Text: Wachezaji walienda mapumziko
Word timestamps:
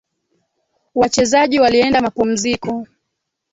Wachezaji 0.95 1.59
walienda 1.61 2.01
mapumziko 2.01 2.87